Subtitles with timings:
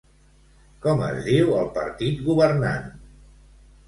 [0.85, 2.89] Com és diu el partit governant?